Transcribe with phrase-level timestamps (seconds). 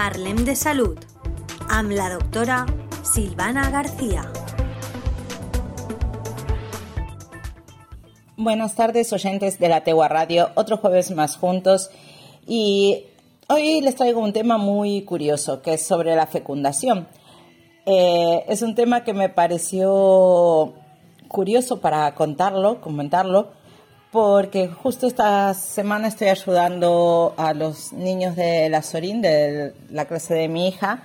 [0.00, 0.96] Parlem de Salud
[1.68, 2.62] amb la doctora
[3.04, 4.22] Silvana García.
[8.38, 10.52] Buenas tardes, oyentes de la Tegua Radio.
[10.54, 11.90] Otro jueves más juntos.
[12.46, 13.08] Y
[13.50, 17.06] hoy les traigo un tema muy curioso, que es sobre la fecundación.
[17.84, 20.72] Eh, es un tema que me pareció
[21.28, 23.50] curioso para contarlo, comentarlo,
[24.10, 30.34] porque justo esta semana estoy ayudando a los niños de la Sorín, de la clase
[30.34, 31.02] de mi hija,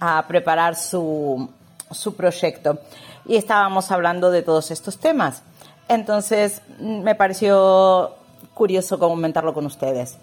[0.00, 1.48] a preparar su,
[1.90, 2.78] su proyecto.
[3.24, 5.42] Y estábamos hablando de todos estos temas.
[5.88, 8.16] Entonces me pareció
[8.52, 10.18] curioso comentarlo con ustedes.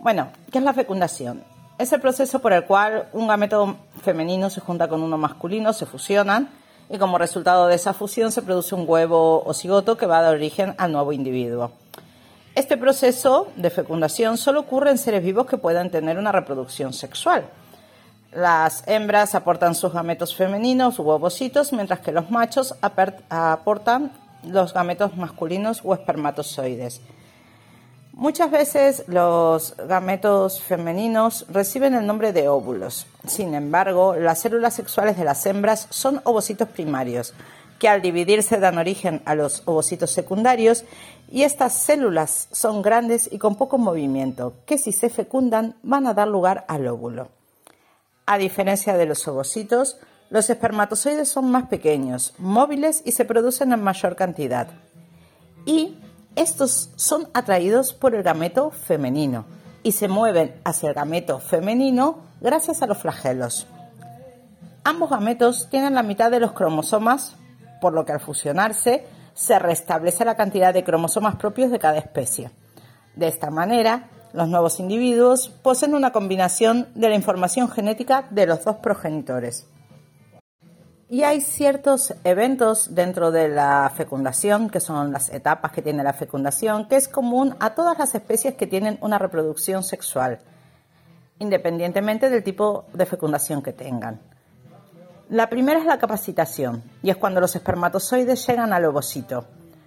[0.00, 1.44] Bueno, ¿qué es la fecundación?
[1.78, 5.86] Es el proceso por el cual un gameto femenino se junta con uno masculino, se
[5.86, 6.48] fusionan
[6.92, 10.22] y como resultado de esa fusión se produce un huevo o cigoto que va a
[10.22, 11.72] dar origen al nuevo individuo.
[12.54, 17.46] Este proceso de fecundación solo ocurre en seres vivos que puedan tener una reproducción sexual.
[18.30, 24.12] Las hembras aportan sus gametos femeninos u ovocitos, mientras que los machos aportan
[24.44, 27.00] los gametos masculinos o espermatozoides.
[28.12, 33.06] Muchas veces los gametos femeninos reciben el nombre de óvulos.
[33.26, 37.32] Sin embargo, las células sexuales de las hembras son ovocitos primarios,
[37.78, 40.84] que al dividirse dan origen a los ovocitos secundarios
[41.30, 46.12] y estas células son grandes y con poco movimiento, que si se fecundan van a
[46.12, 47.28] dar lugar al óvulo.
[48.26, 49.96] A diferencia de los ovocitos,
[50.28, 54.68] los espermatozoides son más pequeños, móviles y se producen en mayor cantidad.
[55.64, 55.96] Y
[56.36, 59.44] estos son atraídos por el gameto femenino
[59.82, 63.66] y se mueven hacia el gameto femenino gracias a los flagelos.
[64.84, 67.36] Ambos gametos tienen la mitad de los cromosomas,
[67.80, 72.50] por lo que al fusionarse se restablece la cantidad de cromosomas propios de cada especie.
[73.14, 78.64] De esta manera, los nuevos individuos poseen una combinación de la información genética de los
[78.64, 79.66] dos progenitores.
[81.12, 86.14] Y hay ciertos eventos dentro de la fecundación, que son las etapas que tiene la
[86.14, 90.38] fecundación, que es común a todas las especies que tienen una reproducción sexual,
[91.38, 94.22] independientemente del tipo de fecundación que tengan.
[95.28, 99.44] La primera es la capacitación, y es cuando los espermatozoides llegan al ovocito.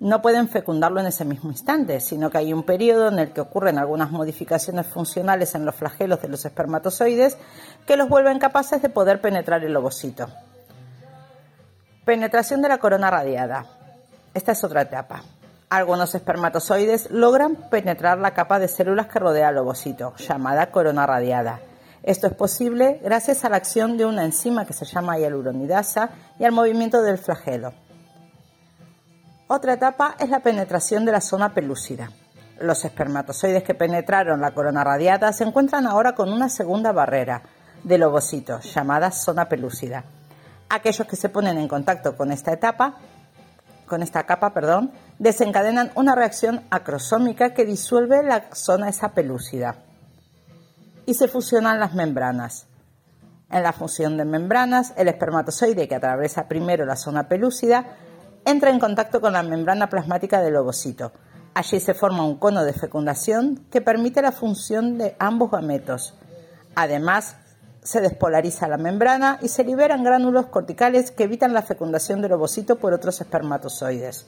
[0.00, 3.40] No pueden fecundarlo en ese mismo instante, sino que hay un periodo en el que
[3.40, 7.38] ocurren algunas modificaciones funcionales en los flagelos de los espermatozoides
[7.86, 10.28] que los vuelven capaces de poder penetrar el ovocito.
[12.06, 13.66] Penetración de la corona radiada.
[14.32, 15.24] Esta es otra etapa.
[15.68, 21.58] Algunos espermatozoides logran penetrar la capa de células que rodea al ovocito, llamada corona radiada.
[22.04, 26.44] Esto es posible gracias a la acción de una enzima que se llama hialuronidasa y
[26.44, 27.72] al movimiento del flagelo.
[29.48, 32.12] Otra etapa es la penetración de la zona pelúcida.
[32.60, 37.42] Los espermatozoides que penetraron la corona radiada se encuentran ahora con una segunda barrera
[37.82, 40.04] del ovocito, llamada zona pelúcida
[40.68, 42.96] aquellos que se ponen en contacto con esta etapa,
[43.86, 49.76] con esta capa, perdón, desencadenan una reacción acrosómica que disuelve la zona esa pelúcida
[51.06, 52.66] y se fusionan las membranas.
[53.48, 57.96] En la fusión de membranas, el espermatozoide que atraviesa primero la zona pelúcida
[58.44, 61.12] entra en contacto con la membrana plasmática del ovocito.
[61.54, 66.14] Allí se forma un cono de fecundación que permite la función de ambos gametos.
[66.74, 67.36] Además,
[67.86, 72.80] se despolariza la membrana y se liberan gránulos corticales que evitan la fecundación del ovocito
[72.80, 74.26] por otros espermatozoides.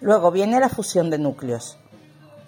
[0.00, 1.78] Luego viene la fusión de núcleos.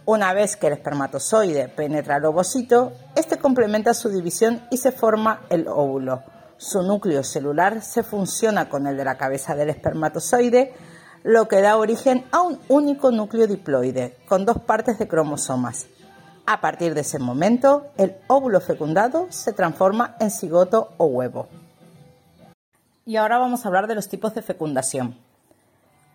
[0.04, 5.41] Una vez que el espermatozoide penetra el ovocito, este complementa su división y se forma
[5.50, 6.22] el óvulo.
[6.56, 10.72] Su núcleo celular se funciona con el de la cabeza del espermatozoide,
[11.25, 15.88] lo que da origen a un único núcleo diploide, con dos partes de cromosomas.
[16.44, 21.48] A partir de ese momento, el óvulo fecundado se transforma en cigoto o huevo.
[23.06, 25.16] Y ahora vamos a hablar de los tipos de fecundación.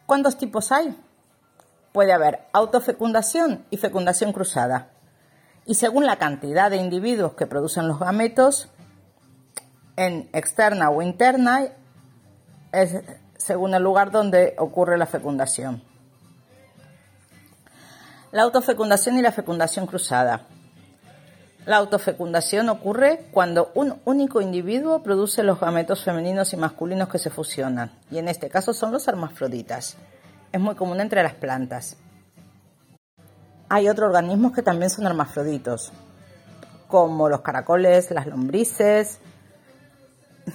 [0.06, 0.98] ¿Cuántos tipos hay?
[1.94, 4.90] Puede haber autofecundación y fecundación cruzada.
[5.66, 8.70] Y según la cantidad de individuos que producen los gametos,
[9.96, 11.68] en externa o interna,
[12.74, 12.98] es
[13.38, 15.87] según el lugar donde ocurre la fecundación
[18.32, 20.48] la autofecundación y la fecundación cruzada.
[21.66, 27.30] La autofecundación ocurre cuando un único individuo produce los gametos femeninos y masculinos que se
[27.30, 29.98] fusionan, y en este caso son los hermafroditas.
[30.52, 31.98] Es muy común entre las plantas.
[33.70, 35.92] Hay otros organismos que también son hermafroditos,
[36.88, 39.20] como los caracoles, las lombrices,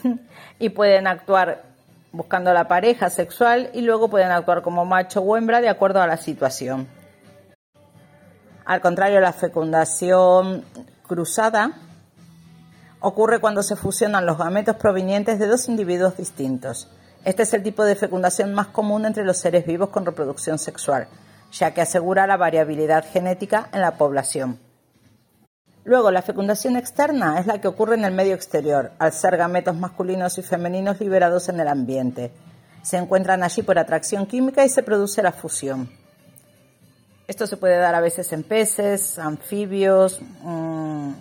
[0.58, 1.64] y pueden actuar
[2.12, 6.06] buscando la pareja sexual y luego pueden actuar como macho o hembra de acuerdo a
[6.06, 6.88] la situación.
[8.72, 10.64] Al contrario, la fecundación
[11.06, 11.72] cruzada
[13.00, 16.88] Ocurre cuando se fusionan los gametos provenientes de dos individuos distintos.
[17.26, 21.06] Este es el tipo de fecundación más común entre los seres vivos con reproducción sexual,
[21.52, 24.58] ya que asegura la variabilidad genética en la población.
[25.84, 29.76] Luego, la fecundación externa es la que ocurre en el medio exterior, al ser gametos
[29.76, 32.32] masculinos y femeninos liberados en el ambiente.
[32.82, 36.01] Se encuentran allí por atracción química y se produce la fusión.
[37.32, 41.12] Esto se puede dar a veces en peces, anfibios, mmm,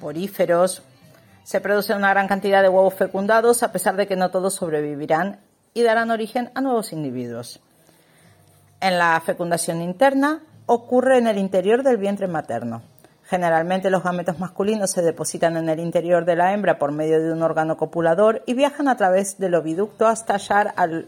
[0.00, 0.82] poríferos.
[1.44, 5.38] Se produce una gran cantidad de huevos fecundados a pesar de que no todos sobrevivirán
[5.74, 7.60] y darán origen a nuevos individuos.
[8.80, 12.80] En la fecundación interna ocurre en el interior del vientre materno.
[13.24, 17.34] Generalmente los gametos masculinos se depositan en el interior de la hembra por medio de
[17.34, 21.04] un órgano copulador y viajan a través del oviducto hasta hallar al,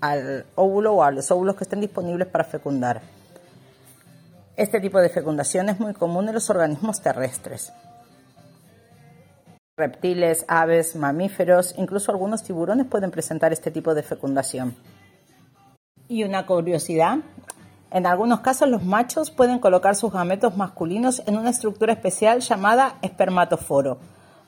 [0.00, 3.00] al óvulo o a los óvulos que estén disponibles para fecundar.
[4.56, 7.72] Este tipo de fecundación es muy común en los organismos terrestres.
[9.76, 14.76] Reptiles, aves, mamíferos, incluso algunos tiburones pueden presentar este tipo de fecundación.
[16.06, 17.18] Y una curiosidad,
[17.90, 22.98] en algunos casos los machos pueden colocar sus gametos masculinos en una estructura especial llamada
[23.02, 23.98] espermatoforo,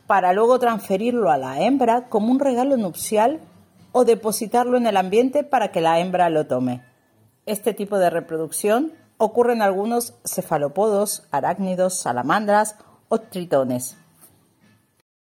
[0.07, 3.41] para luego transferirlo a la hembra como un regalo nupcial
[3.91, 6.85] o depositarlo en el ambiente para que la hembra lo tome.
[7.45, 12.77] Este tipo de reproducción ocurre en algunos cefalópodos, arácnidos, salamandras
[13.09, 13.97] o tritones.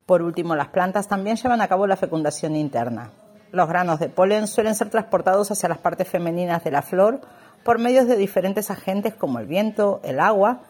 [0.05, 3.11] Por último, las plantas también llevan a cabo la fecundación interna.
[3.53, 7.21] Los granos de polen suelen ser transportados hacia las partes femeninas de la flor
[7.65, 10.61] por medios de diferentes agentes como el viento, el agua,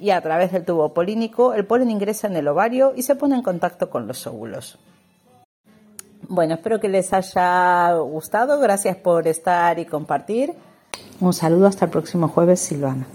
[0.00, 3.34] y a través del tubo polínico el polen ingresa en el ovario y se pone
[3.34, 4.78] en contacto con los óvulos.
[6.22, 8.60] Bueno, espero que les haya gustado.
[8.60, 10.54] Gracias por estar y compartir.
[11.20, 13.06] Un saludo hasta el próximo jueves, Silvana.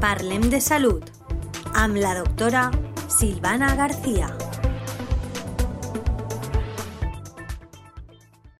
[0.00, 1.02] Parlem de salud.
[1.74, 2.70] Am la doctora
[3.08, 4.36] Silvana García.